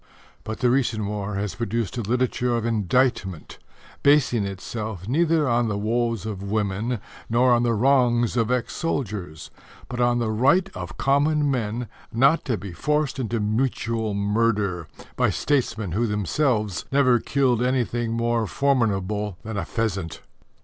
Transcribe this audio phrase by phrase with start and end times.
[0.43, 3.59] But the recent war has produced a literature of indictment,
[4.01, 9.51] basing itself neither on the woes of women nor on the wrongs of ex soldiers,
[9.89, 15.29] but on the right of common men not to be forced into mutual murder by
[15.29, 20.21] statesmen who themselves never killed anything more formidable than a pheasant.